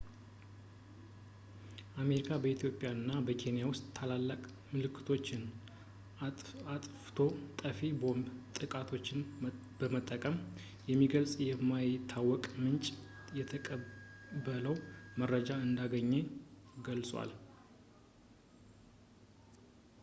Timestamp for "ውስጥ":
3.71-3.83